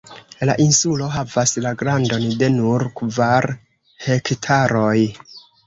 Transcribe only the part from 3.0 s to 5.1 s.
kvar hektaroj.